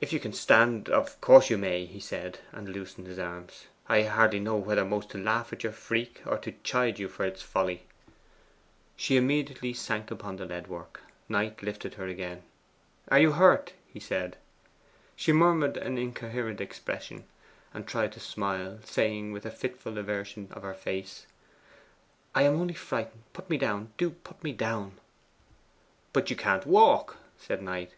'If 0.00 0.12
you 0.12 0.20
can 0.20 0.32
stand, 0.32 0.88
of 0.88 1.20
course 1.20 1.50
you 1.50 1.58
may,' 1.58 1.84
he 1.84 1.98
said, 1.98 2.38
and 2.52 2.68
loosened 2.68 3.08
his 3.08 3.18
arms. 3.18 3.66
'I 3.88 4.02
hardly 4.04 4.38
know 4.38 4.54
whether 4.54 4.84
most 4.84 5.10
to 5.10 5.18
laugh 5.18 5.52
at 5.52 5.64
your 5.64 5.72
freak 5.72 6.22
or 6.24 6.38
to 6.38 6.52
chide 6.62 7.00
you 7.00 7.08
for 7.08 7.24
its 7.24 7.42
folly.' 7.42 7.82
She 8.94 9.16
immediately 9.16 9.74
sank 9.74 10.12
upon 10.12 10.36
the 10.36 10.44
lead 10.44 10.68
work. 10.68 11.00
Knight 11.28 11.60
lifted 11.60 11.94
her 11.94 12.06
again. 12.06 12.44
'Are 13.08 13.18
you 13.18 13.32
hurt?' 13.32 13.72
he 13.92 13.98
said. 13.98 14.36
She 15.16 15.32
murmured 15.32 15.76
an 15.76 15.98
incoherent 15.98 16.60
expression, 16.60 17.24
and 17.74 17.84
tried 17.84 18.12
to 18.12 18.20
smile; 18.20 18.78
saying, 18.84 19.32
with 19.32 19.44
a 19.44 19.50
fitful 19.50 19.98
aversion 19.98 20.50
of 20.52 20.62
her 20.62 20.72
face, 20.72 21.26
'I 22.36 22.42
am 22.44 22.60
only 22.60 22.74
frightened. 22.74 23.24
Put 23.32 23.50
me 23.50 23.58
down, 23.58 23.92
do 23.98 24.10
put 24.10 24.40
me 24.44 24.52
down!' 24.52 25.00
'But 26.12 26.30
you 26.30 26.36
can't 26.36 26.64
walk,' 26.64 27.16
said 27.36 27.60
Knight. 27.60 27.90